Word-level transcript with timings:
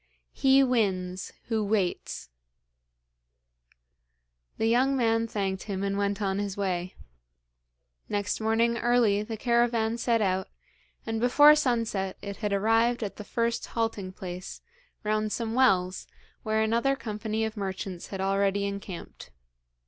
"He 0.33 0.63
wins 0.63 1.31
who 1.43 1.63
waits."' 1.63 2.29
The 4.57 4.65
young 4.65 4.97
man 4.97 5.27
thanked 5.27 5.65
him 5.69 5.83
and 5.83 5.95
went 5.95 6.23
on 6.23 6.39
his 6.39 6.57
way. 6.57 6.95
Next 8.09 8.41
morning 8.41 8.79
early 8.79 9.21
the 9.21 9.37
caravan 9.37 9.99
set 9.99 10.19
out, 10.19 10.47
and 11.05 11.21
before 11.21 11.53
sunset 11.53 12.17
it 12.23 12.37
had 12.37 12.51
arrived 12.51 13.03
at 13.03 13.17
the 13.17 13.23
first 13.23 13.63
halting 13.67 14.13
place, 14.13 14.63
round 15.03 15.31
some 15.31 15.53
wells, 15.53 16.07
where 16.41 16.63
another 16.63 16.95
company 16.95 17.45
of 17.45 17.55
merchants 17.55 18.07
had 18.07 18.19
already 18.21 18.65
encamped. 18.65 19.29